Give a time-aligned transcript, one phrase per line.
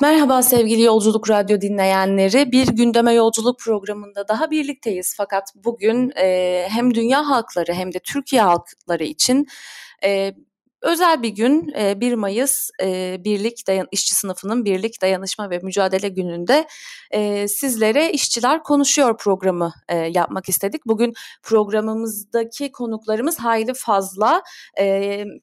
[0.00, 2.52] Merhaba sevgili Yolculuk Radyo dinleyenleri.
[2.52, 5.14] Bir gündeme yolculuk programında daha birlikteyiz.
[5.16, 9.46] Fakat bugün e, hem dünya halkları hem de Türkiye halkları için
[10.04, 10.34] e,
[10.82, 11.66] Özel bir gün
[12.00, 12.70] 1 Mayıs
[13.24, 16.66] Birlik Dayan İşçi Sınıfının Birlik Dayanışma ve Mücadele Günü'nde
[17.48, 19.72] sizlere İşçiler Konuşuyor programı
[20.10, 20.86] yapmak istedik.
[20.86, 21.12] Bugün
[21.42, 24.42] programımızdaki konuklarımız hayli fazla.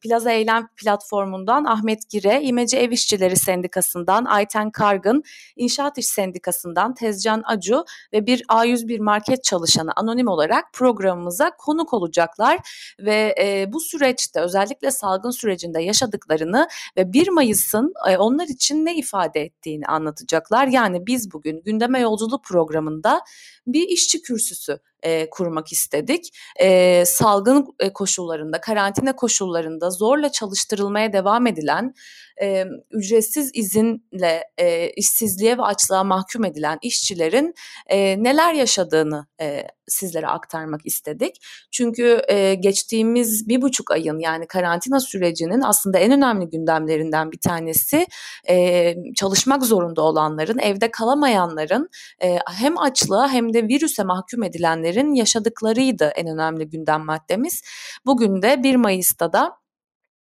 [0.01, 5.23] Plaza Eylem platformundan Ahmet Gire, İmece Ev İşçileri Sendikası'ndan Ayten Kargın,
[5.55, 12.59] İnşaat İş Sendikası'ndan Tezcan Acu ve bir A101 market çalışanı anonim olarak programımıza konuk olacaklar
[12.99, 13.35] ve
[13.73, 19.41] bu süreçte özellikle salgın salgın sürecinde yaşadıklarını ve 1 Mayıs'ın e, onlar için ne ifade
[19.41, 20.67] ettiğini anlatacaklar.
[20.67, 23.21] Yani biz bugün gündeme yolculuk programında
[23.67, 26.29] bir işçi kürsüsü e, kurmak istedik.
[26.61, 31.93] E, salgın e, koşullarında, karantina koşullarında zorla çalıştırılmaya devam edilen,
[32.41, 37.53] e, ücretsiz izinle e, işsizliğe ve açlığa mahkum edilen işçilerin
[37.87, 41.35] e, neler yaşadığını e, sizlere aktarmak istedik.
[41.71, 48.07] Çünkü e, geçtiğimiz bir buçuk ayın yani karantina sürecinin aslında en önemli gündemlerinden bir tanesi
[48.49, 51.89] e, çalışmak zorunda olanların, evde kalamayanların
[52.23, 57.61] e, hem açlığa hem de virüse mahkum edilenlerin kişilerin yaşadıklarıydı en önemli gündem maddemiz.
[58.05, 59.51] Bugün de 1 Mayıs'ta da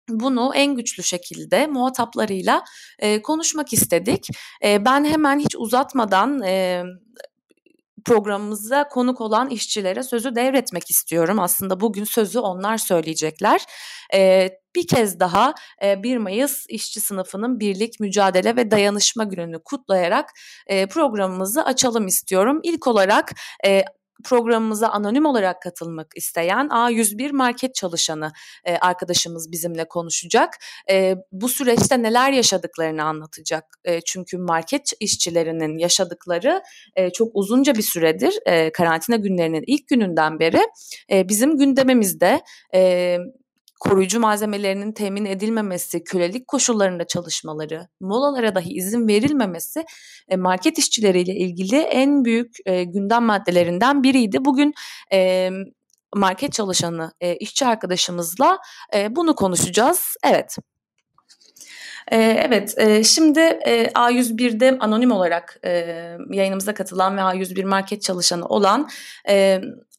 [0.10, 2.64] bunu en güçlü şekilde muhataplarıyla
[3.00, 4.28] e, konuşmak istedik.
[4.64, 6.84] E, ben hemen hiç uzatmadan e,
[8.06, 11.40] programımıza konuk olan işçilere sözü devretmek istiyorum.
[11.40, 13.62] Aslında bugün sözü onlar söyleyecekler.
[14.14, 20.30] Ee, bir kez daha e, 1 Mayıs işçi sınıfının birlik, mücadele ve dayanışma gününü kutlayarak
[20.68, 22.60] e, programımızı açalım istiyorum.
[22.64, 23.32] İlk olarak
[23.66, 23.84] e,
[24.24, 28.32] programımıza anonim olarak katılmak isteyen A101 market çalışanı
[28.66, 30.58] e, arkadaşımız bizimle konuşacak.
[30.90, 33.80] E, bu süreçte neler yaşadıklarını anlatacak.
[33.86, 36.64] E, çünkü market işçilerinin yaşadıkları
[37.14, 38.40] çok uzunca bir süredir
[38.74, 40.62] karantina günlerinin ilk gününden beri
[41.30, 42.42] bizim gündemimizde.
[43.84, 49.86] Koruyucu malzemelerinin temin edilmemesi, kölelik koşullarında çalışmaları, molalara dahi izin verilmemesi
[50.30, 54.46] e, market işçileriyle ilgili en büyük e, gündem maddelerinden biriydi.
[54.46, 54.74] Bugün
[55.14, 55.50] e,
[56.16, 58.58] market çalışanı işçi arkadaşımızla
[59.10, 60.16] bunu konuşacağız.
[60.26, 60.56] Evet.
[62.12, 65.60] Evet, şimdi A101'de anonim olarak
[66.32, 68.90] yayınımıza katılan ve A101 market çalışanı olan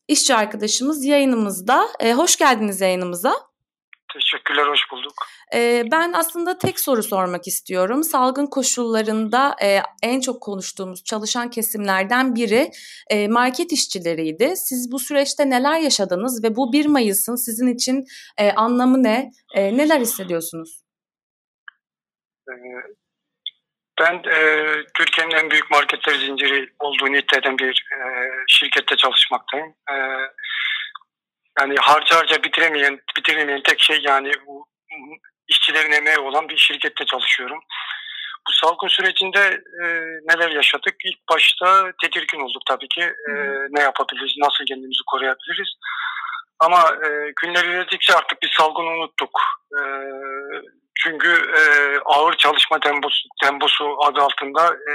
[0.09, 1.89] işçi arkadaşımız yayınımızda.
[2.17, 3.35] Hoş geldiniz yayınımıza.
[4.15, 5.15] Teşekkürler, hoş bulduk.
[5.55, 8.03] Ee, ben aslında tek soru sormak istiyorum.
[8.03, 12.71] Salgın koşullarında e, en çok konuştuğumuz çalışan kesimlerden biri
[13.11, 14.57] e, market işçileriydi.
[14.57, 18.05] Siz bu süreçte neler yaşadınız ve bu 1 Mayıs'ın sizin için
[18.39, 19.31] e, anlamı ne?
[19.55, 20.85] E, neler hissediyorsunuz?
[22.49, 22.55] Ee,
[24.01, 28.01] ben e, Türkiye'nin en büyük marketler zinciri olduğunu iddia eden bir e,
[28.49, 29.75] şirkette çalışmaktayım.
[29.91, 29.97] E,
[31.61, 34.67] yani harca harca bitiremeyen, bitiremeyen tek şey yani bu
[35.49, 37.61] işçilerin emeği olan bir şirkette çalışıyorum.
[38.49, 39.85] Bu salgın sürecinde e,
[40.31, 40.95] neler yaşadık?
[41.05, 43.01] İlk başta tedirgin olduk tabii ki.
[43.03, 43.33] E,
[43.71, 45.69] ne yapabiliriz, nasıl kendimizi koruyabiliriz?
[46.61, 49.41] Ama e, günler ilerledikçe artık bir salgını unuttuk.
[49.79, 49.81] E,
[50.95, 51.63] çünkü e,
[52.05, 54.95] ağır çalışma temposu, temposu adı altında e,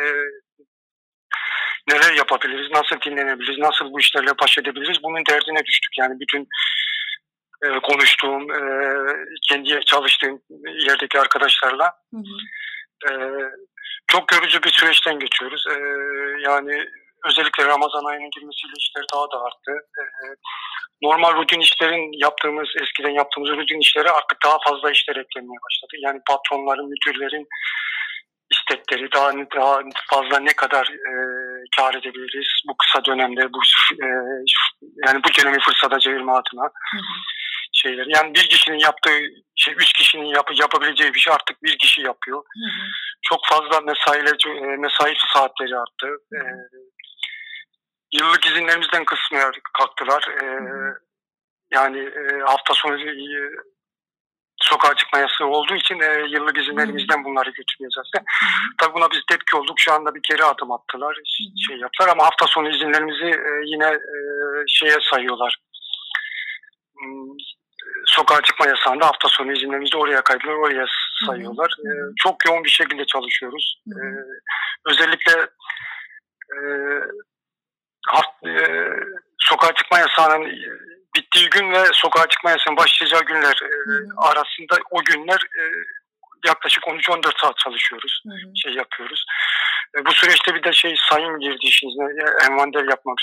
[1.90, 5.98] neler yapabiliriz, nasıl dinlenebiliriz, nasıl bu işlerle baş edebiliriz bunun derdine düştük.
[5.98, 6.48] Yani bütün
[7.66, 8.62] e, konuştuğum, e,
[9.50, 10.42] kendi çalıştığım
[10.88, 12.36] yerdeki arkadaşlarla hı hı.
[13.10, 13.12] E,
[14.08, 15.64] çok görücü bir süreçten geçiyoruz.
[15.70, 15.80] E,
[16.50, 16.86] yani
[17.26, 19.72] özellikle Ramazan ayının girmesiyle işler daha da arttı.
[20.00, 20.04] E,
[21.02, 25.94] normal rutin işlerin yaptığımız, eskiden yaptığımız rutin işlere artık daha fazla işler eklenmeye başladı.
[26.00, 27.48] Yani patronların, müdürlerin
[28.52, 31.12] istekleri daha, daha fazla ne kadar e,
[31.78, 33.60] kar edebiliriz bu kısa dönemde bu
[34.04, 34.08] e,
[35.06, 36.72] yani bu dönemi fırsata çevirme adına
[37.74, 38.06] şeyler.
[38.16, 39.20] Yani bir kişinin yaptığı
[39.56, 42.38] şey üç kişinin yap, yapabileceği bir şey artık bir kişi yapıyor.
[42.38, 42.88] Hı hı.
[43.22, 46.08] Çok fazla mesailer, e, mesai saatleri arttı.
[46.08, 46.44] Hı hı.
[46.44, 46.52] E,
[48.14, 50.24] yıllık izinlerimizden kısmaya kalktılar.
[50.44, 50.46] E,
[51.74, 53.50] yani e, hafta sonu e,
[54.70, 58.10] sokağa çıkma yasağı olduğu için e, yıllık izinlerimizden bunları götürmeyeceğiz.
[58.16, 58.20] De.
[58.78, 59.80] Tabii buna biz tepki olduk.
[59.80, 61.18] Şu anda bir geri adım attılar.
[61.68, 64.18] Şey yaptılar ama hafta sonu izinlerimizi e, yine e,
[64.68, 65.58] şeye sayıyorlar.
[67.00, 67.36] Hmm,
[68.06, 70.86] sokağa çıkma yasağında hafta sonu izinlerimizi oraya kaydılar, oraya
[71.26, 71.72] sayıyorlar.
[71.80, 71.90] E,
[72.24, 73.82] çok yoğun bir şekilde çalışıyoruz.
[73.88, 74.00] E,
[74.86, 75.34] özellikle
[76.56, 76.60] e,
[78.08, 78.90] haft, e,
[79.40, 80.52] sokağa çıkma yasağının
[81.16, 83.72] bittiği gün ve sokağa çıkma yasağının başlayacağı günler e,
[84.18, 85.64] arasında o günler e,
[86.46, 88.22] yaklaşık 13-14 saat çalışıyoruz.
[88.28, 88.52] Hı hı.
[88.64, 89.26] Şey yapıyoruz.
[89.98, 92.04] E, bu süreçte bir de şey sayım girdi işinize.
[92.50, 93.18] Envander yapmak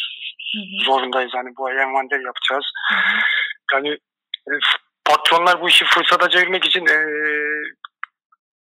[0.54, 0.84] hı hı.
[0.84, 1.32] zorundayız.
[1.34, 2.64] Hani bu ay envander yapacağız.
[2.88, 3.18] Hı hı.
[3.72, 3.88] Yani
[4.48, 4.52] e,
[5.04, 6.98] patronlar bu işi fırsata çevirmek için e,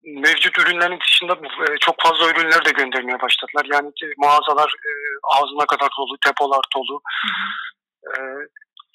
[0.04, 3.66] mevcut ürünlerin dışında e, çok fazla ürünler de göndermeye başladılar.
[3.72, 4.90] Yani mağazalar e,
[5.36, 7.02] ağzına kadar dolu, depolar dolu.
[7.22, 7.48] Hı hı.
[8.10, 8.20] E,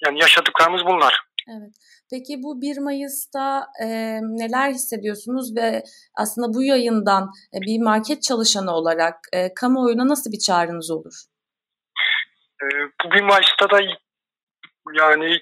[0.04, 1.28] yani yaşadıklarımız bunlar.
[1.48, 1.72] Evet.
[2.10, 3.86] Peki bu 1 Mayıs'ta e,
[4.22, 5.82] neler hissediyorsunuz ve
[6.14, 11.14] aslında bu yayından e, bir market çalışanı olarak e, kamuoyuna nasıl bir çağrınız olur?
[12.62, 12.66] E,
[13.04, 13.80] bu 1 Mayıs'ta da
[14.94, 15.40] yani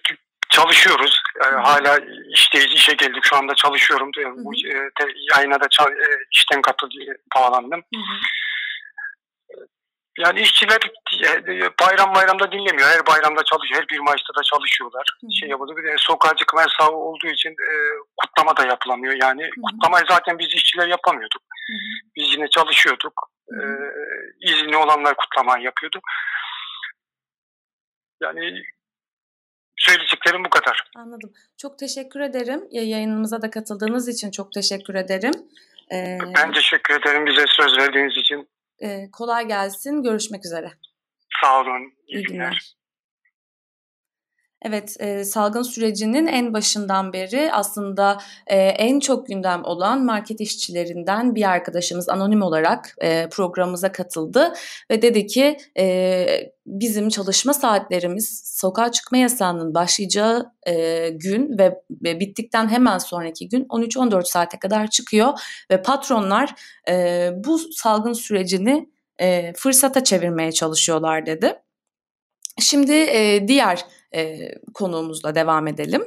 [0.50, 1.22] çalışıyoruz.
[1.44, 1.98] E, hala
[2.34, 3.22] işteyiz, işe geldik.
[3.24, 4.10] Şu anda çalışıyorum.
[4.16, 4.44] Hı.
[4.44, 5.04] Bu e, te,
[5.34, 6.94] yayına da e, işten katıldı,
[7.36, 7.80] bağlandım.
[7.94, 8.16] Hı hı.
[10.18, 10.80] Yani işçiler
[11.24, 12.88] e, bayram bayramda dinlemiyor.
[12.88, 13.80] Her bayramda çalışıyor.
[13.80, 15.04] Her bir Mayıs'ta da çalışıyorlar.
[15.20, 15.26] Hı.
[15.40, 15.72] Şey yapıldı.
[15.76, 17.74] Bir de sokağa çıkma yasağı olduğu için e,
[18.16, 19.14] kutlama da yapılamıyor.
[19.22, 19.60] Yani Hı.
[19.62, 21.42] kutlamayı zaten biz işçiler yapamıyorduk.
[21.42, 21.74] Hı.
[22.16, 23.30] Biz yine çalışıyorduk.
[23.48, 23.56] Hı.
[23.56, 26.00] E, izinli olanlar kutlamayı yapıyordu.
[28.22, 28.62] Yani
[29.76, 30.90] söyleyeceklerim bu kadar.
[30.96, 31.32] Anladım.
[31.58, 32.68] Çok teşekkür ederim.
[32.70, 35.32] Yayınımıza da katıldığınız için çok teşekkür ederim.
[35.92, 38.48] Ee, ben teşekkür ederim bize söz verdiğiniz için.
[38.82, 40.02] E, kolay gelsin.
[40.02, 40.72] Görüşmek üzere.
[41.42, 41.92] Sağ olun.
[42.06, 42.48] İyi, İyi günler.
[42.48, 42.76] günler.
[44.68, 51.34] Evet, e, salgın sürecinin en başından beri aslında e, en çok gündem olan market işçilerinden
[51.34, 54.52] bir arkadaşımız anonim olarak e, programımıza katıldı
[54.90, 56.26] ve dedi ki e,
[56.66, 64.24] bizim çalışma saatlerimiz sokağa çıkma yasağının başlayacağı e, gün ve, bittikten hemen sonraki gün 13-14
[64.24, 65.32] saate kadar çıkıyor
[65.70, 66.54] ve patronlar
[66.88, 68.88] e, bu salgın sürecini
[69.20, 71.54] e, fırsata çevirmeye çalışıyorlar dedi.
[72.60, 73.84] Şimdi e, diğer
[74.16, 76.02] e, konuğumuzla devam edelim.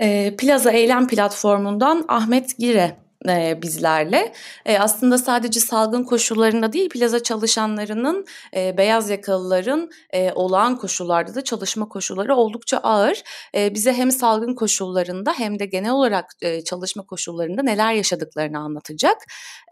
[0.00, 4.32] E, Plaza Eylem Platformu'ndan Ahmet Gire e, bizlerle.
[4.66, 8.26] E, aslında sadece salgın koşullarında değil plaza çalışanlarının,
[8.56, 13.22] e, beyaz yakalıların e, olağan koşullarda da çalışma koşulları oldukça ağır.
[13.54, 19.16] E, bize hem salgın koşullarında hem de genel olarak e, çalışma koşullarında neler yaşadıklarını anlatacak.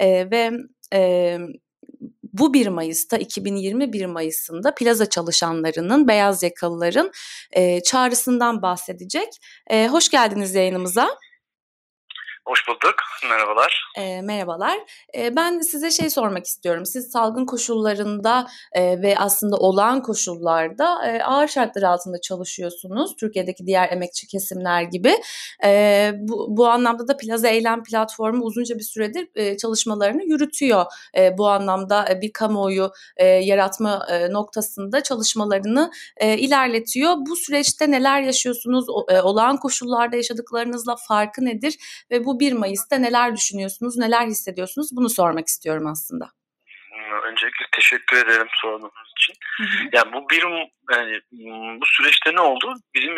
[0.01, 0.51] E, ve
[0.95, 1.39] e,
[2.33, 7.11] bu 1 Mayıs'ta 2020 1 Mayıs'ında plaza çalışanlarının, beyaz yakalıların
[7.53, 9.29] e, çağrısından bahsedecek.
[9.71, 11.09] E, hoş geldiniz yayınımıza.
[12.47, 12.95] Hoş bulduk.
[13.31, 13.85] Merhabalar.
[13.97, 14.79] E, merhabalar.
[15.17, 16.87] E, ben size şey sormak istiyorum.
[16.87, 23.17] Siz salgın koşullarında e, ve aslında olağan koşullarda e, ağır şartlar altında çalışıyorsunuz.
[23.17, 25.15] Türkiye'deki diğer emekçi kesimler gibi.
[25.65, 30.85] E, bu, bu anlamda da Plaza Eylem Platformu uzunca bir süredir e, çalışmalarını yürütüyor.
[31.17, 37.15] E, bu anlamda e, bir kamuoyu e, yaratma e, noktasında çalışmalarını e, ilerletiyor.
[37.19, 38.85] Bu süreçte neler yaşıyorsunuz?
[38.89, 42.05] O, e, olağan koşullarda yaşadıklarınızla farkı nedir?
[42.11, 46.31] Ve bu bu 1 Mayıs'ta neler düşünüyorsunuz, neler hissediyorsunuz bunu sormak istiyorum aslında.
[47.25, 49.35] Öncelikle teşekkür ederim sorduğunuz için.
[49.57, 49.89] Hı hı.
[49.93, 50.43] Yani bu bir
[50.93, 51.21] yani
[51.81, 52.75] bu süreçte ne oldu?
[52.95, 53.17] Bizim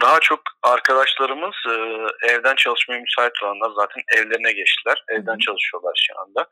[0.00, 1.76] daha çok arkadaşlarımız e,
[2.32, 5.04] evden çalışmaya müsait olanlar zaten evlerine geçtiler.
[5.08, 5.38] Evden Hı-hı.
[5.38, 6.48] çalışıyorlar şu anda.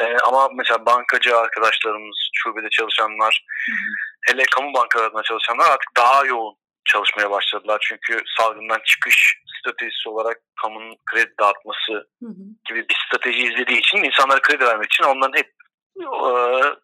[0.00, 4.34] E, ama mesela bankacı arkadaşlarımız, şubede çalışanlar, Hı-hı.
[4.34, 6.54] hele kamu bankalarında çalışanlar artık daha yoğun
[6.84, 7.78] çalışmaya başladılar.
[7.88, 12.44] Çünkü salgından çıkış stratejisi olarak kamunun kredi dağıtması hı hı.
[12.68, 15.52] gibi bir strateji izlediği için insanlara kredi vermek için onların hep
[16.00, 16.06] e,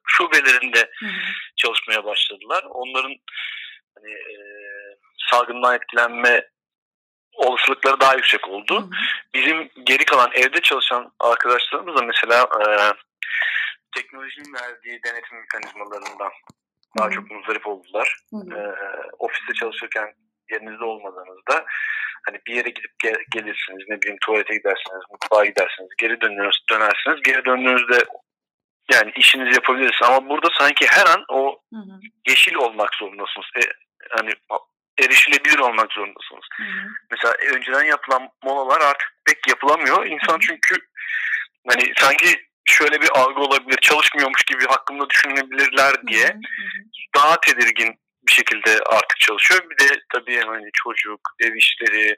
[0.06, 1.10] şubelerinde hı hı.
[1.56, 2.64] çalışmaya başladılar.
[2.70, 3.14] Onların
[3.98, 4.36] hani, e,
[5.30, 6.48] salgından etkilenme
[7.32, 8.80] olasılıkları daha yüksek oldu.
[8.80, 8.90] Hı hı.
[9.34, 12.64] Bizim geri kalan evde çalışan arkadaşlarımız da mesela e,
[13.96, 16.32] teknolojinin verdiği denetim mekanizmalarından
[16.98, 17.10] daha hı.
[17.10, 18.16] çok muzdarip oldular.
[18.30, 18.58] Hı hı.
[18.58, 18.74] E,
[19.18, 20.14] ofiste çalışırken
[20.50, 21.66] yerinizde olmadığınızda
[22.26, 27.22] hani bir yere gidip gel, gelirsiniz ne bileyim tuvalete gidersiniz mutfağa gidersiniz geri dönüyoruz dönersiniz
[27.22, 28.04] geri döndüğünüzde
[28.92, 32.00] yani işinizi yapabilirsiniz ama burada sanki her an o hı hı.
[32.28, 33.60] yeşil olmak zorundasınız e,
[34.10, 34.30] hani
[34.98, 36.44] erişilebilir olmak zorundasınız.
[36.56, 36.88] Hı hı.
[37.10, 40.06] Mesela önceden yapılan molalar artık pek yapılamıyor.
[40.06, 40.40] İnsan hı hı.
[40.40, 40.74] çünkü
[41.68, 46.82] hani sanki şöyle bir algı olabilir, çalışmıyormuş gibi hakkında düşünebilirler diye hı hı.
[47.14, 48.00] daha tedirgin
[48.30, 49.60] bir şekilde artık çalışıyor.
[49.70, 52.16] Bir de tabii hani çocuk, ev işleri,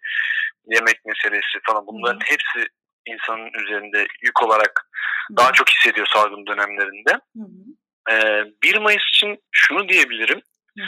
[0.66, 2.24] yemek meselesi falan bunların Hı.
[2.24, 2.68] hepsi
[3.06, 4.88] insanın üzerinde yük olarak
[5.28, 5.36] Hı.
[5.36, 7.12] daha çok hissediyor salgın dönemlerinde.
[7.12, 7.42] Hı.
[8.10, 10.42] Ee, 1 Mayıs için şunu diyebilirim.
[10.78, 10.84] Hı.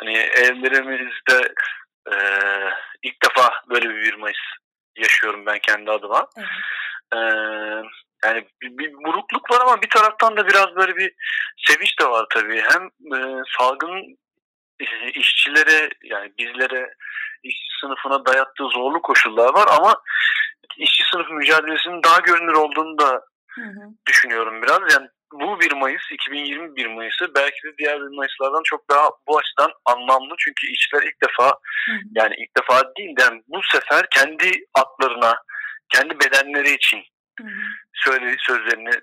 [0.00, 1.54] Hani evlerimizde
[2.12, 2.16] e,
[3.02, 4.38] ilk defa böyle bir 1 Mayıs
[4.96, 6.26] yaşıyorum ben kendi adıma.
[6.38, 6.44] Hı.
[7.16, 7.18] Ee,
[8.24, 11.12] yani bir, bir burukluk var ama bir taraftan da biraz böyle bir
[11.66, 12.62] sevinç de var tabii.
[12.72, 12.84] Hem
[13.18, 14.16] e, salgın
[15.14, 16.94] işçilere yani bizlere
[17.42, 19.94] işçi sınıfına dayattığı zorlu koşullar var ama
[20.76, 23.80] işçi sınıf mücadelesinin daha görünür olduğunu da hı hı.
[24.06, 24.80] düşünüyorum biraz.
[24.92, 29.38] Yani bu 1 Mayıs 2020 1 Mayıs'ı belki de diğer 1 Mayıs'lardan çok daha bu
[29.38, 30.34] açıdan anlamlı.
[30.38, 31.46] Çünkü işçiler ilk defa
[31.86, 31.98] hı hı.
[32.14, 35.34] yani ilk defa değil de yani bu sefer kendi atlarına,
[35.88, 37.02] kendi bedenleri için
[37.40, 37.60] hı hı.
[37.94, 38.94] söylediği sözlerini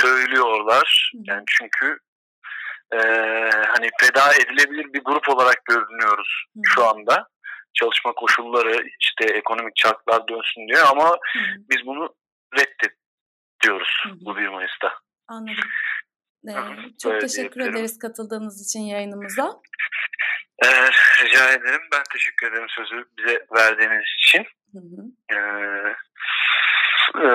[0.00, 1.12] söylüyorlar.
[1.14, 1.22] Hı hı.
[1.26, 1.98] Yani çünkü
[2.94, 3.00] e,
[3.68, 7.28] hani feda edilebilir bir grup olarak görünüyoruz hı şu anda.
[7.74, 11.38] Çalışma koşulları işte ekonomik çarklar dönsün diye ama hı
[11.70, 12.14] biz bunu
[12.56, 14.14] reddediyoruz hı hı.
[14.20, 14.92] bu 1 Mayıs'ta.
[15.28, 15.64] Anladım.
[16.48, 16.52] Ee,
[17.02, 19.60] çok Böyle teşekkür ederiz katıldığınız için yayınımıza.
[20.64, 20.90] Ee,
[21.24, 21.80] rica ederim.
[21.92, 24.46] Ben teşekkür ederim sözü bize verdiğiniz için.
[24.72, 25.02] Hı hı.
[25.32, 25.94] Ee,
[27.22, 27.26] e,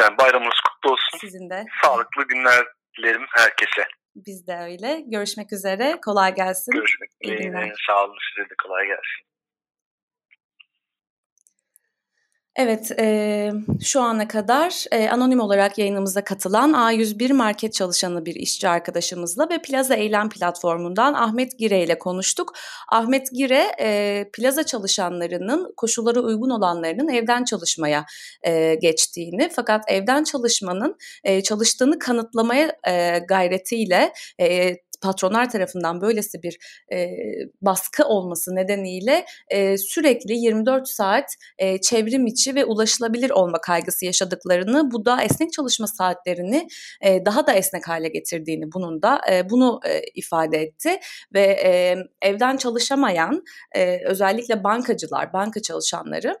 [0.00, 1.18] yani bayramınız kutlu olsun.
[1.18, 1.64] Sizin de.
[1.82, 2.66] Sağlıklı günler
[2.98, 3.88] dilerim herkese.
[4.16, 5.04] Biz de öyle.
[5.06, 5.98] Görüşmek üzere.
[6.04, 6.72] Kolay gelsin.
[6.72, 7.72] Görüşmek üzere.
[7.86, 8.16] Sağ olun.
[8.34, 9.26] Size de kolay gelsin.
[12.62, 13.50] Evet, e,
[13.84, 19.62] şu ana kadar e, anonim olarak yayınımıza katılan A101 market çalışanı bir işçi arkadaşımızla ve
[19.62, 22.52] Plaza Eylem platformundan Ahmet Gire ile konuştuk.
[22.92, 28.06] Ahmet Gire, e, plaza çalışanlarının koşulları uygun olanlarının evden çalışmaya
[28.42, 36.58] e, geçtiğini fakat evden çalışmanın e, çalıştığını kanıtlamaya e, gayretiyle e, patronlar tarafından böylesi bir
[36.92, 37.08] e,
[37.62, 44.90] baskı olması nedeniyle e, sürekli 24 saat e, çevrim içi ve ulaşılabilir olma kaygısı yaşadıklarını,
[44.90, 46.68] bu da esnek çalışma saatlerini
[47.02, 50.98] e, daha da esnek hale getirdiğini bunun da e, bunu e, ifade etti.
[51.34, 53.44] Ve e, evden çalışamayan
[53.76, 56.36] e, özellikle bankacılar, banka çalışanları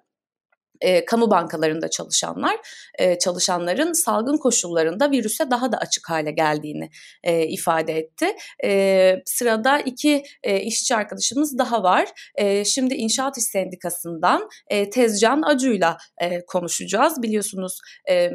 [0.80, 2.56] e, kamu bankalarında çalışanlar,
[2.98, 6.90] e, çalışanların salgın koşullarında virüse daha da açık hale geldiğini
[7.22, 8.26] e, ifade etti.
[8.64, 12.08] E, sırada iki e, işçi arkadaşımız daha var.
[12.34, 17.22] E, şimdi İnşaat İş Sendikası'ndan e, Tezcan Acu'yla e, konuşacağız.
[17.22, 18.30] Biliyorsunuz e,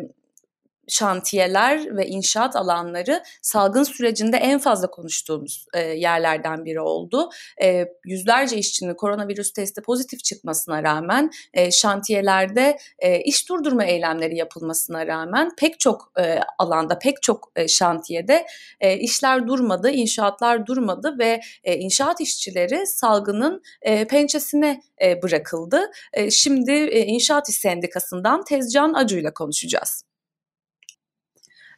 [0.88, 7.30] şantiyeler ve inşaat alanları salgın sürecinde en fazla konuştuğumuz e, yerlerden biri oldu.
[7.64, 15.08] E, yüzlerce işçinin koronavirüs testi pozitif çıkmasına rağmen e, şantiyelerde e, iş durdurma eylemleri yapılmasına
[15.08, 18.46] rağmen pek çok e, alanda, pek çok e, şantiyede
[18.80, 25.92] e, işler durmadı, inşaatlar durmadı ve e, inşaat işçileri salgının e, pençesine e, bırakıldı.
[26.14, 30.05] E, şimdi e, İnşaat İş Sendikası'ndan Tezcan Acu ile konuşacağız.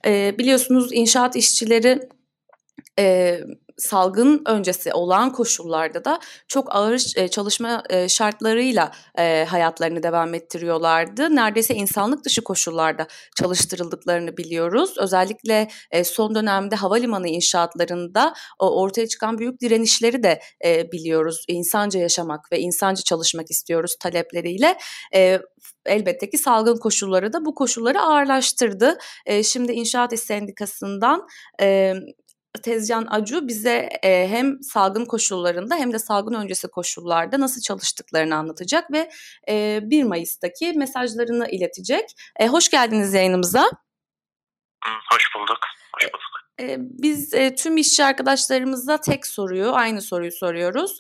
[0.06, 2.00] E, biliyorsunuz inşaat işçileri
[3.00, 3.39] e,
[3.77, 11.36] salgın öncesi olan koşullarda da çok ağır e, çalışma e, şartlarıyla e, hayatlarını devam ettiriyorlardı.
[11.36, 14.98] Neredeyse insanlık dışı koşullarda çalıştırıldıklarını biliyoruz.
[14.98, 15.67] Özellikle
[16.03, 20.41] son dönemde havalimanı inşaatlarında ortaya çıkan büyük direnişleri de
[20.91, 21.46] biliyoruz.
[21.48, 24.77] İnsanca yaşamak ve insanca çalışmak istiyoruz talepleriyle.
[25.15, 25.41] E,
[25.86, 28.98] elbette ki salgın koşulları da bu koşulları ağırlaştırdı.
[29.25, 31.27] E, şimdi İnşaat İş Sendikası'ndan
[31.62, 31.93] e,
[32.61, 38.91] Tezcan Acu bize e, hem salgın koşullarında hem de salgın öncesi koşullarda nasıl çalıştıklarını anlatacak
[38.91, 39.09] ve
[39.49, 42.09] e, 1 Mayıs'taki mesajlarını iletecek.
[42.39, 43.71] E, hoş geldiniz yayınımıza.
[45.11, 45.59] Hoş bulduk.
[45.93, 46.37] Hoş bulduk.
[46.77, 50.99] Biz tüm işçi arkadaşlarımıza tek soruyu, aynı soruyu soruyoruz.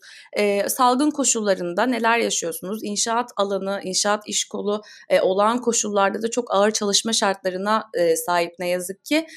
[0.67, 2.79] Salgın koşullarında neler yaşıyorsunuz?
[2.83, 4.81] İnşaat alanı, inşaat iş kolu
[5.21, 7.83] olağan koşullarda da çok ağır çalışma şartlarına
[8.25, 9.27] sahip ne yazık ki.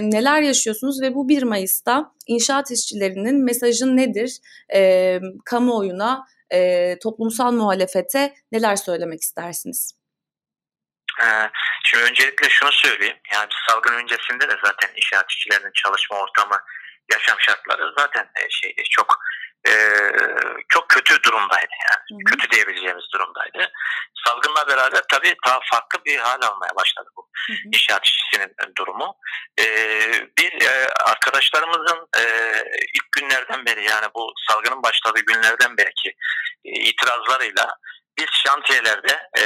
[0.00, 4.38] Neler yaşıyorsunuz ve bu 1 Mayıs'ta inşaat işçilerinin mesajı nedir?
[5.44, 6.24] Kamuoyuna,
[7.02, 9.92] toplumsal muhalefete neler söylemek istersiniz?
[11.20, 11.50] Ee,
[11.84, 13.18] şimdi öncelikle şunu söyleyeyim.
[13.32, 16.60] Yani salgın öncesinde de zaten inşaat işçilerinin çalışma ortamı,
[17.12, 19.18] yaşam şartları zaten e, şey çok
[19.68, 19.72] e,
[20.68, 22.02] çok kötü durumdaydı yani.
[22.10, 22.24] Hı hı.
[22.30, 23.72] Kötü diyebileceğimiz durumdaydı.
[24.26, 27.68] Salgınla beraber tabii daha farklı bir hal almaya başladı bu hı hı.
[27.72, 29.14] inşaat işçisinin durumu.
[29.58, 29.64] E,
[30.38, 32.08] bir e, arkadaşlarımızın
[32.94, 36.08] ilk günlerden beri yani bu salgının başladığı günlerden belki
[36.64, 37.76] e, itirazlarıyla
[38.18, 39.44] biz şantiyelerde e,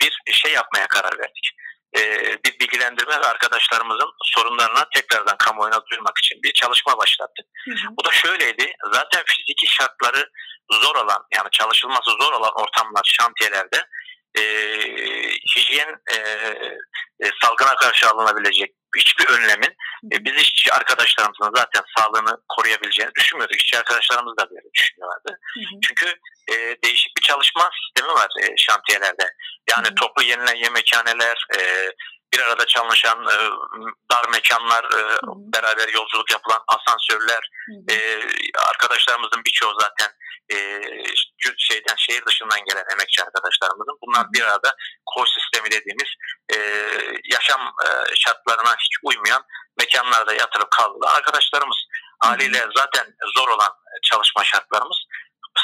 [0.00, 1.50] bir şey yapmaya karar verdik.
[1.96, 2.02] E,
[2.44, 7.46] bir bilgilendirme ve arkadaşlarımızın sorunlarına tekrardan kamuoyuna duyurmak için bir çalışma başlattık.
[7.64, 7.88] Hı hı.
[7.98, 8.72] Bu da şöyleydi.
[8.92, 10.30] Zaten fiziki şartları
[10.72, 13.86] zor olan yani çalışılması zor olan ortamlar şantiyelerde
[14.38, 14.42] e,
[15.56, 16.16] hijyen e,
[17.24, 19.76] e, salgına karşı alınabilecek hiçbir önlemin
[20.12, 23.56] e, biz işçi arkadaşlarımızın zaten sağlığını koruyabileceğini düşünmüyorduk.
[23.56, 25.30] İşçi arkadaşlarımız da böyle düşünüyorlardı.
[25.54, 25.80] Hı hı.
[25.82, 26.06] Çünkü
[26.48, 26.54] e,
[26.84, 29.32] değişik bir çalışma sistemi var e, şantiyelerde.
[29.70, 29.94] Yani hı hı.
[29.94, 31.90] toplu yenilen yemekhaneler, e,
[32.34, 33.36] bir arada çalışan e,
[34.12, 35.52] dar mekanlar, e, hı hı.
[35.54, 37.98] beraber yolculuk yapılan asansörler, hı hı.
[37.98, 38.20] E,
[38.70, 40.08] arkadaşlarımızın birçoğu zaten
[40.52, 40.56] e,
[41.58, 44.74] şeyden şehir dışından gelen emekçi arkadaşlarımızın bunlar bir arada
[45.06, 46.10] koğuş sistemi dediğimiz
[46.54, 46.56] e,
[47.48, 49.42] yaşam e, şartlarına hiç uymayan
[49.78, 51.16] mekanlarda yatırıp kaldılar.
[51.16, 51.76] Arkadaşlarımız
[52.20, 53.70] haliyle zaten zor olan
[54.02, 54.96] çalışma şartlarımız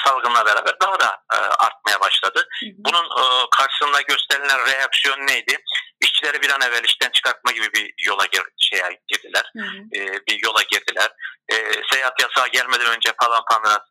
[0.05, 2.49] salgınla beraber daha da e, artmaya başladı.
[2.77, 5.59] Bunun e, karşısında gösterilen reaksiyon neydi?
[6.01, 9.53] İşçileri bir an evvel işten çıkartma gibi bir yola gir, şeye girdiler.
[9.95, 11.11] E, bir yola girdiler.
[11.53, 11.55] E,
[11.93, 13.83] seyahat yasağı gelmeden önce falan pandırat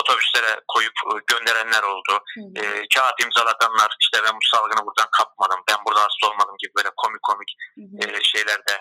[0.00, 2.24] otobüslere koyup e, gönderenler oldu.
[2.56, 2.62] E,
[2.94, 7.22] kağıt imzalatanlar işte ben bu salgını buradan kapmadım, ben burada hasta olmadım gibi böyle komik
[7.22, 7.50] komik.
[8.02, 8.74] E, şeylerde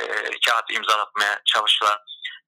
[0.00, 0.04] e,
[0.46, 1.98] kağıt imzalatmaya çalıştılar.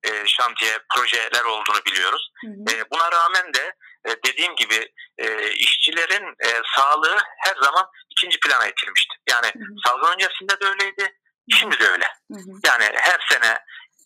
[0.05, 2.31] E, şantiye projeler olduğunu biliyoruz.
[2.45, 2.77] Hı hı.
[2.77, 3.75] E, buna rağmen de
[4.09, 9.15] e, dediğim gibi e, işçilerin e, sağlığı her zaman ikinci plana itilmişti.
[9.29, 9.75] Yani hı hı.
[9.87, 11.17] salgın öncesinde de öyleydi,
[11.51, 12.05] şimdi de öyle.
[12.33, 12.51] Hı hı.
[12.65, 13.59] Yani her sene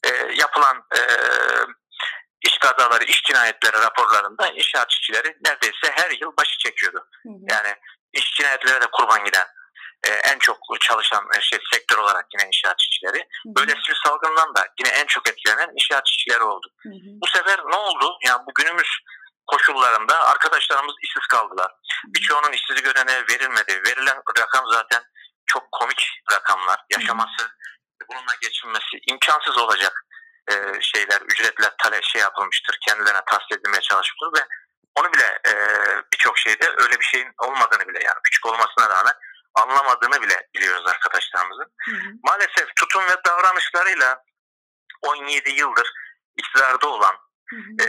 [0.04, 1.00] e, yapılan e,
[2.46, 7.08] iş kazaları, iş cinayetleri raporlarında inşaat işçileri neredeyse her yıl başı çekiyordu.
[7.22, 7.32] Hı hı.
[7.50, 7.74] Yani
[8.12, 9.46] iş cinayetlere de kurban giden
[10.06, 13.18] e, en çok çalışan e, şey sektör olarak yine inşaat işçileri.
[13.18, 13.54] Hı hı.
[13.56, 16.66] Böylesi bir salgından da yine en çok etkilenen inşaat işçileri oldu.
[16.82, 17.10] Hı hı.
[17.22, 18.18] Bu sefer ne oldu?
[18.26, 18.88] Yani bu günümüz
[19.46, 21.72] koşullarında arkadaşlarımız işsiz kaldılar.
[22.04, 23.82] Birçoğunun işsiz görene verilmedi.
[23.86, 25.02] Verilen rakam zaten
[25.46, 26.80] çok komik rakamlar.
[26.90, 27.48] Yaşaması,
[28.08, 30.04] bununla geçinmesi imkansız olacak
[30.50, 32.78] e, şeyler, ücretler tale şey yapılmıştır.
[32.86, 34.46] Kendilerine tahsil edilmeye çalışmıştır ve
[34.94, 35.52] onu bile e,
[36.12, 39.14] birçok şeyde öyle bir şeyin olmadığını bile yani küçük olmasına rağmen
[39.54, 41.72] anlamadığını bile biliyoruz arkadaşlarımızın.
[41.88, 42.12] Hı hı.
[42.24, 44.24] Maalesef tutum ve davranışlarıyla
[45.02, 45.92] 17 yıldır
[46.36, 47.16] iktidarda olan
[47.50, 47.88] hı hı.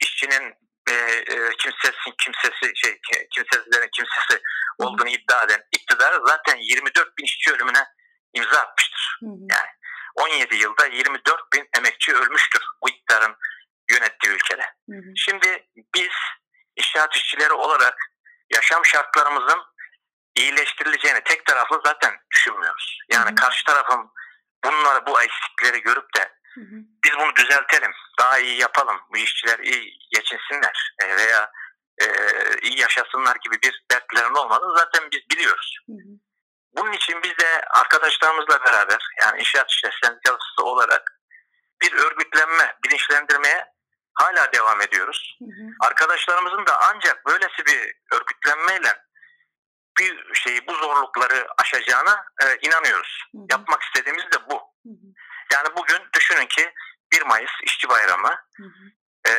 [0.00, 0.54] işçinin
[0.90, 3.00] e, e, kimsesi kimsesi şey
[3.34, 4.42] kimsesizlerin kimsesi
[4.78, 7.86] olduğunu iddia eden iktidar zaten 24 bin işçi ölümüne
[8.32, 9.18] imza atmıştır.
[9.20, 9.38] Hı hı.
[9.50, 9.70] Yani
[10.14, 13.36] 17 yılda 24 bin emekçi ölmüştür bu iktidarın
[13.90, 14.62] yönettiği ülkede.
[14.90, 15.12] Hı hı.
[15.16, 16.12] Şimdi biz
[16.76, 17.96] inşaat işçileri olarak
[18.54, 19.62] yaşam şartlarımızın
[20.36, 22.98] iyileştirileceğini tek taraflı zaten düşünmüyoruz.
[23.12, 23.34] Yani hı hı.
[23.34, 24.10] karşı tarafın
[24.64, 26.76] bunları bu eksikleri görüp de hı hı.
[27.04, 31.50] biz bunu düzeltelim, daha iyi yapalım, bu işçiler iyi geçinsinler e, veya
[32.02, 32.06] e,
[32.62, 35.78] iyi yaşasınlar gibi bir dertlerin olmadığını zaten biz biliyoruz.
[35.86, 36.18] Hı hı.
[36.76, 41.20] Bunun için biz de arkadaşlarımızla beraber yani inşaat işleri sendikalısı olarak
[41.82, 43.66] bir örgütlenme, bilinçlendirmeye
[44.14, 45.36] hala devam ediyoruz.
[45.38, 45.70] Hı hı.
[45.80, 49.04] Arkadaşlarımızın da ancak böylesi bir örgütlenmeyle
[49.98, 53.24] bir şeyi bu zorlukları aşacağına e, inanıyoruz.
[53.32, 53.42] Hı hı.
[53.50, 54.54] Yapmak istediğimiz de bu.
[54.86, 55.06] Hı hı.
[55.52, 56.72] Yani bugün düşünün ki
[57.12, 58.42] 1 Mayıs İşçi Bayramı.
[58.56, 58.84] Hı hı.
[59.28, 59.32] E,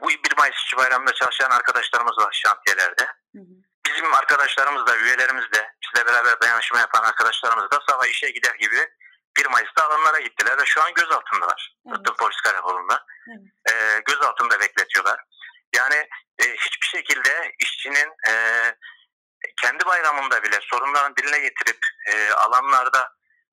[0.00, 3.04] bu 1 Mayıs İşçi Bayramı'nda çalışan arkadaşlarımız var şantiyelerde.
[3.04, 3.67] Hı hı.
[3.88, 8.88] Bizim arkadaşlarımız da, üyelerimiz de, bizle beraber dayanışma yapan arkadaşlarımız da sabah işe gider gibi
[9.38, 11.76] 1 Mayıs'ta alanlara gittiler ve şu an gözaltındalar.
[11.88, 12.04] Evet.
[12.06, 13.06] Tıp Polis Karakolu'nda.
[13.28, 13.74] Evet.
[13.74, 15.20] E, gözaltında bekletiyorlar.
[15.76, 18.32] Yani e, hiçbir şekilde işçinin e,
[19.62, 23.12] kendi bayramında bile sorunlarını diline getirip e, alanlarda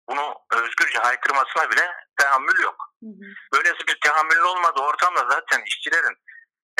[0.09, 2.75] bunu özgürce haykırmasına bile tahammül yok.
[3.03, 3.33] Hı hı.
[3.53, 6.17] Böylesi bir tahammül olmadığı ortamda zaten işçilerin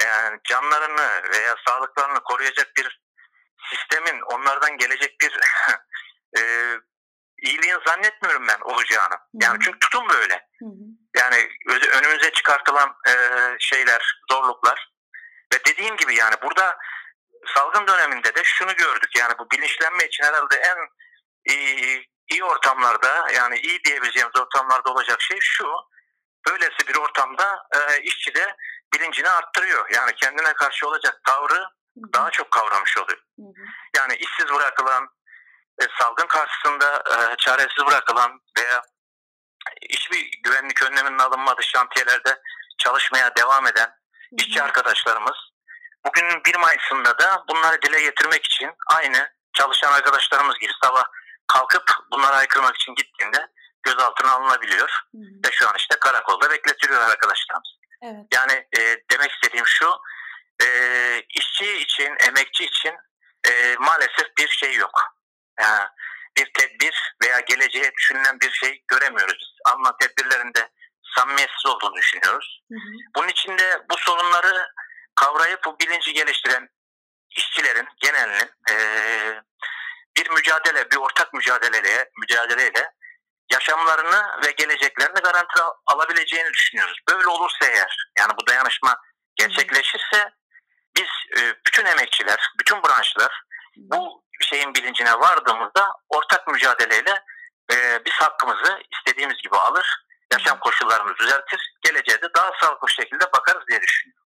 [0.04, 3.05] yani canlarını veya sağlıklarını koruyacak bir
[3.69, 5.39] sistemin onlardan gelecek bir
[6.38, 6.41] e,
[7.38, 9.15] iyiliğin zannetmiyorum ben olacağını.
[9.34, 10.47] Yani çünkü tutum böyle.
[11.15, 11.49] Yani
[11.93, 13.13] önümüze çıkartılan e,
[13.60, 14.91] şeyler, zorluklar
[15.54, 16.78] ve dediğim gibi yani burada
[17.56, 19.15] salgın döneminde de şunu gördük.
[19.17, 20.78] Yani bu bilinçlenme için herhalde en
[21.54, 25.73] iyi, iyi ortamlarda yani iyi diyebileceğimiz ortamlarda olacak şey şu.
[26.47, 28.56] Böylesi bir ortamda e, işçi de
[28.93, 29.89] bilincini arttırıyor.
[29.89, 31.67] Yani kendine karşı olacak tavrı
[32.13, 33.21] daha çok kavramış oluyor.
[33.95, 35.08] Yani işsiz bırakılan,
[35.81, 38.81] e, salgın karşısında e, çaresiz bırakılan veya
[39.89, 42.41] hiçbir güvenlik önleminin alınmadığı şantiyelerde
[42.77, 43.95] çalışmaya devam eden
[44.31, 45.38] işçi arkadaşlarımız
[46.05, 51.03] bugün 1 Mayıs'ında da bunları dile getirmek için aynı çalışan arkadaşlarımız gibi sabah
[51.47, 53.47] kalkıp bunları aykırmak için gittiğinde
[53.84, 54.89] gözaltına alınabiliyor.
[55.12, 55.47] Hı hı.
[55.47, 57.69] Ve şu an işte karakolda bekletiliyor arkadaşlarımız.
[58.01, 58.25] Evet.
[58.34, 58.79] Yani e,
[59.12, 59.97] demek istediğim şu,
[60.63, 60.68] e,
[61.30, 62.94] işçi için, emekçi için
[63.48, 65.02] e, maalesef bir şey yok.
[65.60, 65.88] Yani
[66.38, 69.56] bir tedbir veya geleceğe düşünülen bir şey göremiyoruz.
[69.65, 70.70] Ama tedbirlerinde
[71.18, 72.62] samimiyetsiz olduğunu düşünüyoruz.
[72.72, 72.91] Hı hı.
[73.15, 74.68] Bunun için de bu sorunları
[75.15, 76.70] kavrayıp bu bilinci geliştiren
[77.30, 78.76] işçilerin genelinin e,
[80.18, 82.91] bir mücadele, bir ortak mücadeleyle, mücadeleyle
[83.52, 87.00] yaşamlarını ve geleceklerini garanti alabileceğini düşünüyoruz.
[87.10, 88.98] Böyle olursa eğer, yani bu dayanışma
[89.36, 90.32] gerçekleşirse
[92.06, 93.44] emekçiler, bütün branşlar
[93.78, 97.24] bu şeyin bilincine vardığımızda ortak mücadeleyle
[97.72, 103.68] e, biz hakkımızı istediğimiz gibi alır, yaşam koşullarımızı düzeltir, geleceğe de daha sağlıklı şekilde bakarız
[103.70, 104.26] diye düşünüyorum.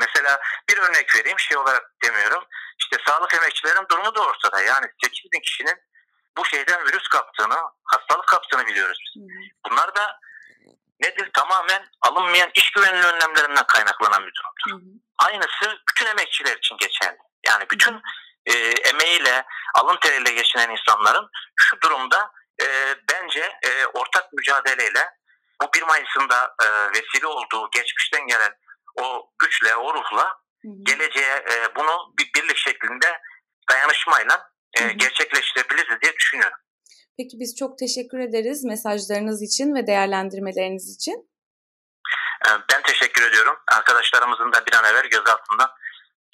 [0.00, 2.44] Mesela bir örnek vereyim şey olarak demiyorum.
[2.78, 4.60] İşte sağlık emekçilerin durumu da ortada.
[4.60, 5.76] Yani 8 bin kişinin
[6.38, 9.22] bu şeyden virüs kaptığını, hastalık kaptığını biliyoruz biz.
[9.66, 10.18] Bunlar da
[11.00, 11.30] nedir?
[11.34, 14.82] Tamamen alınmayan iş güvenliği önlemlerinden kaynaklanan bir durumdur.
[15.18, 17.18] Aynısı bütün emekçiler için geçerli.
[17.46, 18.02] Yani bütün
[18.46, 22.32] e, emeğiyle, alın teriyle geçinen insanların şu durumda
[22.62, 25.10] e, bence e, ortak mücadeleyle
[25.62, 28.52] bu 1 Mayıs'ın da e, vesile olduğu geçmişten gelen
[28.96, 30.38] o güçle, o ruhla
[30.82, 33.20] geleceğe e, bunu bir birlik şeklinde
[33.70, 36.58] dayanışmayla e, gerçekleştirebiliriz diye düşünüyorum.
[37.18, 41.28] Peki biz çok teşekkür ederiz mesajlarınız için ve değerlendirmeleriniz için.
[42.46, 43.56] E, ben teşekkür ediyorum.
[43.76, 45.68] Arkadaşlarımızın da bir an evvel gözaltından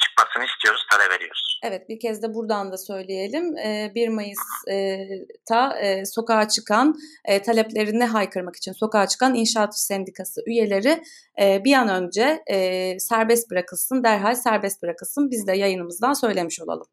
[0.02, 1.60] çıkmasını istiyoruz, talep ediyoruz.
[1.64, 3.56] Evet bir kez de buradan da söyleyelim.
[3.94, 6.94] 1 Mayıs'ta sokağa çıkan
[7.46, 11.02] taleplerini haykırmak için sokağa çıkan İnşaat Sendikası üyeleri
[11.38, 12.42] bir an önce
[12.98, 15.30] serbest bırakılsın, derhal serbest bırakılsın.
[15.30, 16.86] Biz de yayınımızdan söylemiş olalım.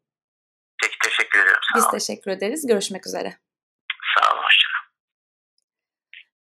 [0.82, 1.38] Peki teşekkür.
[1.38, 2.66] Sağ Biz teşekkür ederiz.
[2.66, 3.36] Görüşmek üzere.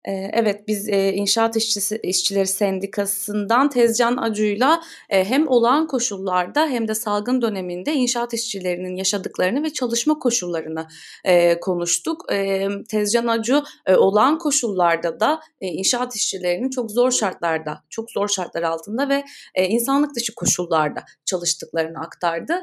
[0.06, 0.30] Hoşçakalın.
[0.32, 7.92] Evet biz İnşaat İşçisi, İşçileri Sendikası'ndan Tezcan Acu'yla hem olağan koşullarda hem de salgın döneminde
[7.92, 10.86] inşaat işçilerinin yaşadıklarını ve çalışma koşullarını
[11.60, 12.24] konuştuk.
[12.88, 13.62] Tezcan Acu
[13.96, 19.24] olağan koşullarda da inşaat işçilerinin çok zor şartlarda, çok zor şartlar altında ve
[19.68, 22.62] insanlık dışı koşullarda çalıştıklarını aktardı.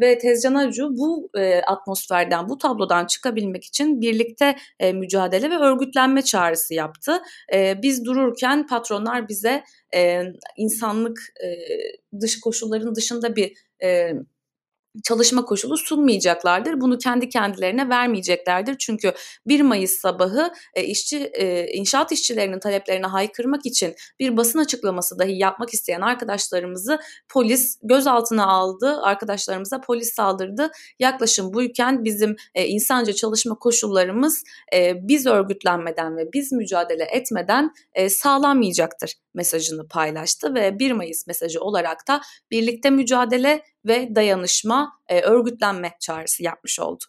[0.00, 1.30] Ve Tezcan Acu bu
[1.66, 4.56] atmosferden, bu tablodan çıkabilmek için birlikte
[4.92, 7.22] mücadele ve örgütlenme çağrısı yaptı.
[7.54, 10.22] E, biz dururken patronlar bize e,
[10.56, 11.48] insanlık e,
[12.20, 14.12] dış koşulların dışında bir e,
[15.02, 16.80] çalışma koşulu sunmayacaklardır.
[16.80, 18.76] Bunu kendi kendilerine vermeyeceklerdir.
[18.78, 19.12] Çünkü
[19.46, 25.38] 1 Mayıs sabahı e, işçi e, inşaat işçilerinin taleplerine haykırmak için bir basın açıklaması dahi
[25.38, 29.00] yapmak isteyen arkadaşlarımızı polis gözaltına aldı.
[29.02, 30.70] Arkadaşlarımıza polis saldırdı.
[30.98, 34.42] Yaklaşım buyken bizim e, insanca çalışma koşullarımız
[34.74, 37.70] e, biz örgütlenmeden ve biz mücadele etmeden
[38.08, 45.92] sağlanmayacaktır mesajını paylaştı ve 1 Mayıs mesajı olarak da birlikte mücadele ve dayanışma, e, örgütlenme
[46.00, 47.04] çağrısı yapmış oldu.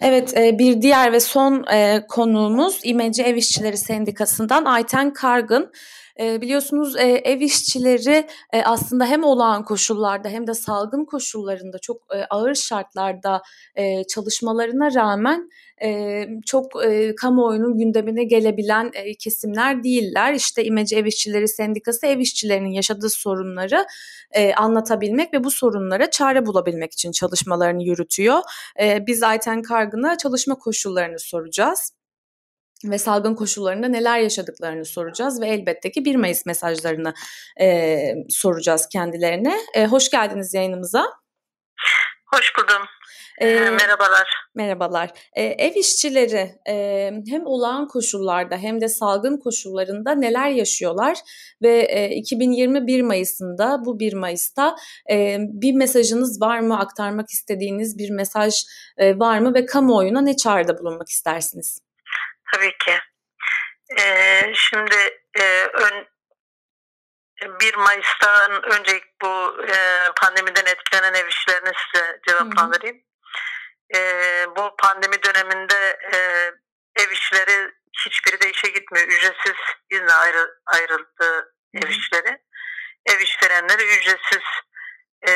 [0.00, 5.72] Evet e, bir diğer ve son e, konuğumuz İmece Ev İşçileri Sendikası'ndan Ayten Kargın.
[6.20, 8.26] E, biliyorsunuz ev işçileri
[8.64, 13.42] aslında hem olağan koşullarda hem de salgın koşullarında çok ağır şartlarda
[14.08, 15.50] çalışmalarına rağmen
[16.46, 16.72] çok
[17.20, 20.34] kamuoyunun gündemine gelebilen kesimler değiller.
[20.34, 23.86] İşte İmece Ev İşçileri Sendikası ev işçilerinin yaşadığı sorunları
[24.56, 28.40] anlatabilmek ve bu sorunlara çare bulabilmek için çalışmalarını yürütüyor.
[28.80, 31.92] biz Ayten Kargın'a çalışma koşullarını soracağız
[32.84, 37.14] ve salgın koşullarında neler yaşadıklarını soracağız ve elbette ki 1 Mayıs mesajlarını
[37.60, 39.56] e, soracağız kendilerine.
[39.74, 41.06] E, hoş geldiniz yayınımıza.
[42.34, 42.82] Hoş buldum.
[43.40, 44.28] Ee, merhabalar.
[44.54, 45.10] Merhabalar.
[45.36, 46.74] Ee, ev işçileri e,
[47.28, 51.18] hem olağan koşullarda hem de salgın koşullarında neler yaşıyorlar
[51.62, 54.76] ve e, 2021 Mayıs'ında bu 1 Mayıs'ta
[55.10, 58.54] e, bir mesajınız var mı aktarmak istediğiniz bir mesaj
[58.98, 61.85] e, var mı ve kamuoyuna ne çağrıda bulunmak istersiniz?
[62.54, 62.98] Tabii ki.
[63.98, 66.08] Ee, şimdi e, ön,
[67.60, 69.76] 1 Mayıs'tan önce bu e,
[70.16, 73.02] pandemiden etkilenen ev işlerini size cevaplandırayım.
[73.94, 74.00] E,
[74.56, 76.16] bu pandemi döneminde e,
[77.02, 79.06] ev işleri hiçbiri de işe gitmiyor.
[79.06, 79.56] Ücretsiz
[79.90, 82.42] izne ayrı, ayrıldı ev işleri.
[83.06, 84.42] Ev işverenleri ücretsiz
[85.28, 85.32] e,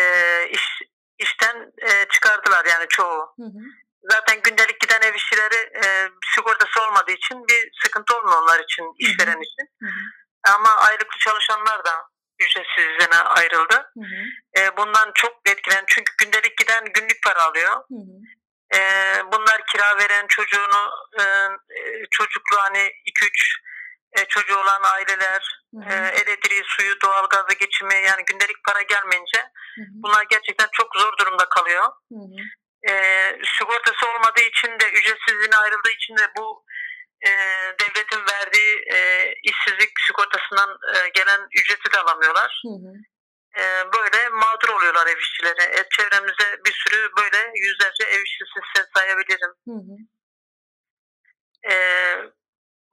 [0.51, 0.83] iş
[1.19, 3.35] işten e, çıkardılar yani çoğu.
[3.37, 3.63] Hı hı.
[4.03, 9.41] Zaten gündelik giden ev işçileri e, sigortası olmadığı için bir sıkıntı olmuyor onlar için, işveren
[9.41, 9.67] için.
[9.83, 10.55] Hı hı.
[10.55, 12.11] Ama aylıklı çalışanlar da
[12.41, 13.93] ücretsiz izine ayrıldı.
[14.59, 17.85] E, bundan çok etkilen çünkü gündelik giden günlük para alıyor.
[18.75, 18.81] E,
[19.33, 21.25] bunlar kira veren çocuğunu e,
[22.11, 23.61] çocuklu hani 2-3
[24.13, 25.93] e, çocuğu olan aileler, hı hı.
[25.93, 29.39] E, elektriği, suyu, doğalgazı geçimi yani gündelik para gelmeyince
[29.77, 29.87] hı hı.
[30.03, 31.85] bunlar gerçekten çok zor durumda kalıyor.
[31.85, 32.43] Hı hı
[32.89, 32.93] e,
[33.59, 36.65] sigortası olmadığı için de ücretsizliğine ayrıldığı için de bu
[37.27, 37.31] e,
[37.81, 42.63] devletin verdiği e, işsizlik sigortasından e, gelen ücreti de alamıyorlar.
[42.65, 42.93] Hı hı.
[43.61, 43.63] E,
[43.93, 45.63] böyle mağdur oluyorlar ev işçileri.
[45.79, 49.53] E, çevremizde bir sürü böyle yüzlerce ev işçisi sayabilirim.
[49.69, 49.97] Hı hı.
[51.73, 51.75] E,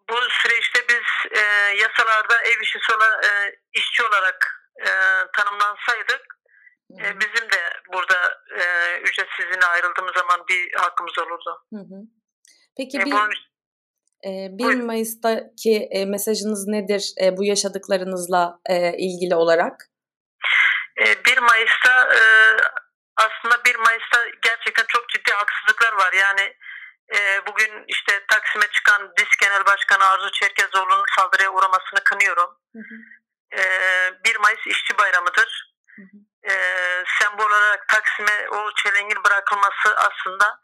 [0.10, 1.42] bu süreçte biz e,
[1.78, 4.90] yasalarda ev işçisi olarak, e, işçi olarak e,
[5.38, 6.37] tanımlansaydık
[6.92, 7.62] e, bizim de
[7.94, 8.64] burada e,
[9.00, 11.66] ücretsiz izine ayrıldığımız zaman bir hakkımız olurdu.
[11.74, 12.00] Hı hı.
[12.78, 13.32] Peki e, bir, bunun,
[14.26, 19.76] e, 1 Mayıs'taki e, mesajınız nedir e, bu yaşadıklarınızla e, ilgili olarak?
[21.26, 22.10] 1 Mayıs'ta
[23.18, 26.14] aslında 1 Mayıs'ta gerçekten çok ciddi haksızlıklar var.
[26.14, 26.54] Yani
[27.48, 32.50] bugün işte Taksim'e çıkan DİS Genel Başkanı Arzu Çerkezoğlu'nun saldırıya uğramasını kınıyorum.
[32.76, 32.96] Hı hı.
[34.26, 35.74] 1 Mayıs işçi bayramıdır.
[35.96, 36.18] Hı hı.
[37.20, 40.60] Sembol olarak Taksim'e o çelengin bırakılması aslında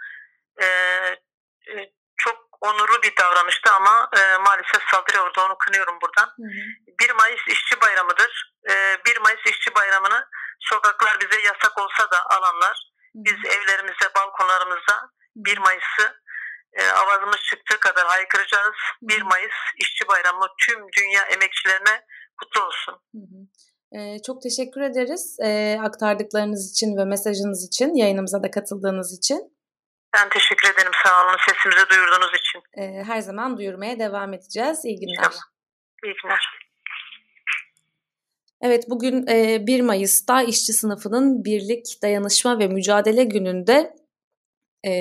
[2.17, 6.25] çok onurlu bir davranıştı ama e, maalesef saldırı orada onu kınıyorum buradan.
[6.25, 7.07] Hı hı.
[7.09, 8.53] 1 Mayıs işçi bayramıdır.
[8.69, 13.23] E, 1 Mayıs işçi bayramını sokaklar bize yasak olsa da alanlar hı hı.
[13.25, 16.21] biz evlerimizde balkonlarımızda 1 Mayıs'ı
[16.73, 18.75] e, avazımız çıktığı kadar haykıracağız.
[19.01, 22.05] 1 Mayıs işçi bayramı tüm dünya emekçilerine
[22.39, 22.93] kutlu olsun.
[22.93, 23.39] Hı hı.
[23.97, 29.53] Ee, çok teşekkür ederiz e, aktardıklarınız için ve mesajınız için, yayınımıza da katıldığınız için.
[30.15, 32.61] Ben teşekkür ederim sağ olun sesimizi duyurduğunuz için.
[32.77, 34.85] Ee, her zaman duyurmaya devam edeceğiz.
[34.85, 35.31] İyi günler.
[36.03, 36.39] İyi günler.
[38.61, 43.95] Evet bugün 1 Mayıs'ta işçi sınıfının birlik, dayanışma ve mücadele gününde
[44.85, 44.91] e,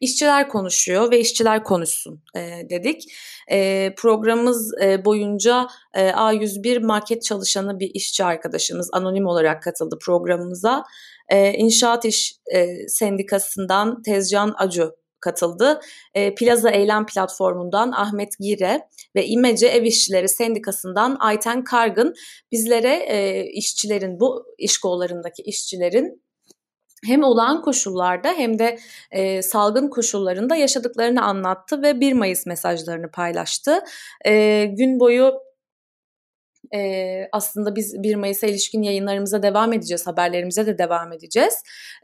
[0.00, 2.40] işçiler konuşuyor ve işçiler konuşsun e,
[2.70, 3.04] dedik.
[3.50, 10.84] E, programımız e, boyunca e, A101 market çalışanı bir işçi arkadaşımız anonim olarak katıldı programımıza.
[11.28, 15.80] E, İnşaat İş e, Sendikası'ndan Tezcan Acu katıldı.
[16.14, 22.14] E, Plaza Eylem Platformu'ndan Ahmet Gire ve İmece Ev İşçileri Sendikası'ndan Ayten Kargın
[22.52, 26.22] bizlere e, işçilerin bu iş kollarındaki işçilerin
[27.06, 28.78] hem olağan koşullarda hem de
[29.10, 33.80] e, salgın koşullarında yaşadıklarını anlattı ve 1 Mayıs mesajlarını paylaştı.
[34.26, 35.49] E, gün boyu
[36.74, 41.54] e, aslında biz 1 Mayıs'a ilişkin yayınlarımıza devam edeceğiz, haberlerimize de devam edeceğiz.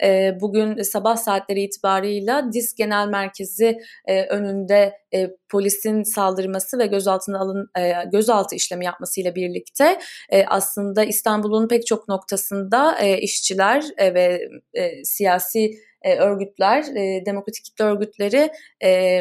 [0.03, 7.39] E, bugün sabah saatleri itibarıyla DİS Genel Merkezi e, önünde e, polisin saldırması ve gözaltına
[7.39, 9.99] alın e, gözaltı işlemi yapmasıyla birlikte
[10.31, 15.71] e, aslında İstanbul'un pek çok noktasında e, işçiler e, ve e, siyasi
[16.03, 18.51] e, örgütler, e, demokratik kitle örgütleri
[18.85, 19.21] e,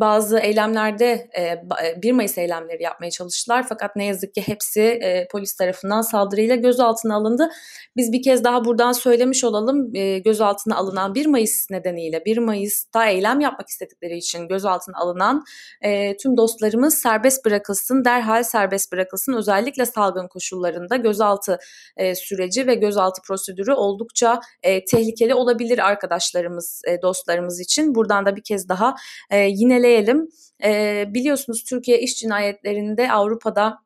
[0.00, 3.66] bazı eylemlerde e, 1 Mayıs eylemleri yapmaya çalıştılar.
[3.68, 7.48] Fakat ne yazık ki hepsi e, polis tarafından saldırıyla gözaltına alındı.
[7.96, 9.96] Biz bir kez daha buradan söylemiş olalım.
[9.96, 15.44] E, gözaltına alınan 1 Mayıs nedeniyle 1 Mayıs'ta eylem yapmak istedikleri için gözaltına alınan
[15.82, 19.32] e, tüm dostlarımız serbest bırakılsın derhal serbest bırakılsın.
[19.32, 21.58] Özellikle salgın koşullarında gözaltı
[21.96, 27.94] e, süreci ve gözaltı prosedürü oldukça e, tehlikeli olabilir arkadaşlarımız e, dostlarımız için.
[27.94, 28.94] Buradan da bir kez daha
[29.30, 30.28] e, yine inceleyelim.
[30.64, 33.78] E, biliyorsunuz Türkiye iş cinayetlerinde Avrupa'da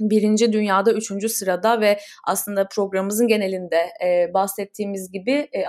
[0.00, 5.64] birinci dünyada üçüncü sırada ve aslında programımızın genelinde e, bahsettiğimiz gibi e,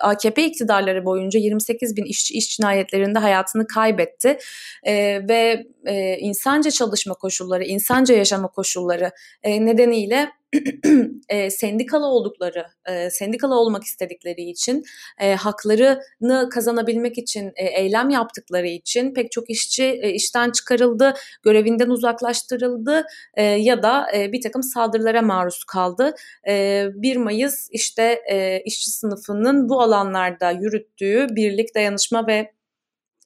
[0.00, 4.38] AKP iktidarları boyunca 28 bin işçi iş cinayetlerinde hayatını kaybetti
[4.82, 4.94] e,
[5.28, 9.10] ve e, insanca çalışma koşulları, insanca yaşama koşulları
[9.42, 10.30] e, nedeniyle
[11.28, 14.84] e, sendikalı oldukları, e, sendikalı olmak istedikleri için,
[15.20, 21.88] e, haklarını kazanabilmek için e, eylem yaptıkları için pek çok işçi e, işten çıkarıldı, görevinden
[21.88, 26.14] uzaklaştırıldı e, ya da e, bir takım saldırılara maruz kaldı.
[26.48, 32.52] E, 1 Mayıs işte e, işçi sınıfının bu alanlarda yürüttüğü birlik, dayanışma ve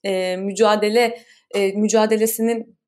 [0.03, 1.19] e, mücadele
[1.55, 2.78] e, mücadelesinin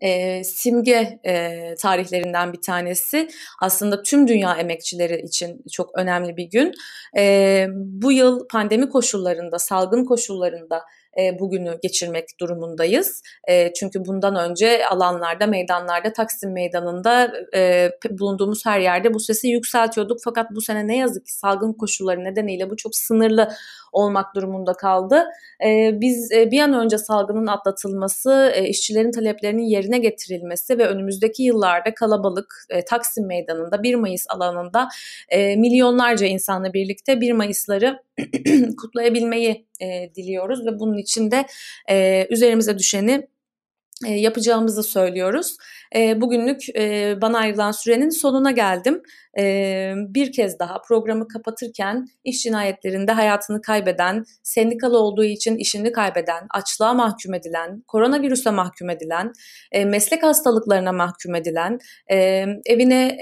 [0.00, 3.28] e, simge e, tarihlerinden bir tanesi.
[3.62, 6.72] Aslında tüm dünya emekçileri için çok önemli bir gün.
[7.18, 10.82] E, bu yıl pandemi koşullarında, salgın koşullarında
[11.18, 13.22] e, bugünü geçirmek durumundayız.
[13.48, 20.18] E, çünkü bundan önce alanlarda, meydanlarda, Taksim Meydanı'nda e, bulunduğumuz her yerde bu sesi yükseltiyorduk.
[20.24, 23.48] Fakat bu sene ne yazık ki salgın koşulları nedeniyle bu çok sınırlı
[23.96, 25.24] olmak durumunda kaldı.
[25.64, 31.42] E, biz e, bir an önce salgının atlatılması, e, işçilerin taleplerinin yerine getirilmesi ve önümüzdeki
[31.42, 34.88] yıllarda kalabalık e, Taksim Meydanı'nda 1 Mayıs alanında
[35.28, 37.98] e, milyonlarca insanla birlikte 1 Mayıs'ları
[38.80, 41.46] kutlayabilmeyi e, diliyoruz ve bunun için de
[41.90, 43.28] e, üzerimize düşeni
[44.04, 45.56] yapacağımızı söylüyoruz.
[45.96, 49.02] E, bugünlük e, bana ayrılan sürenin sonuna geldim.
[49.38, 56.46] E, bir kez daha programı kapatırken iş cinayetlerinde hayatını kaybeden, sendikalı olduğu için işini kaybeden,
[56.50, 59.32] açlığa mahkum edilen, koronavirüse mahkum edilen,
[59.72, 61.78] e, meslek hastalıklarına mahkum edilen,
[62.10, 63.18] e, evine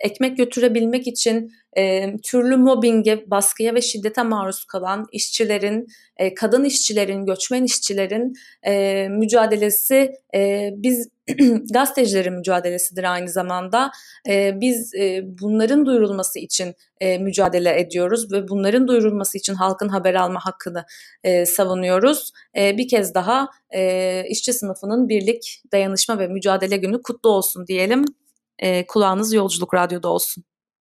[0.00, 5.86] ekmek götürebilmek için e, türlü mobbinge, baskıya ve şiddete maruz kalan işçilerin,
[6.16, 8.32] e, kadın işçilerin, göçmen işçilerin
[8.66, 11.08] e, mücadelesi e, biz
[11.72, 13.90] gazetecilerin mücadelesidir aynı zamanda.
[14.28, 20.14] E, biz e, bunların duyurulması için e, mücadele ediyoruz ve bunların duyurulması için halkın haber
[20.14, 20.84] alma hakkını
[21.24, 22.32] e, savunuyoruz.
[22.56, 28.04] E, bir kez daha e, işçi sınıfının birlik, dayanışma ve mücadele günü kutlu olsun diyelim.
[28.88, 30.44] Kulağınız Yolculuk Radyo'da olsun.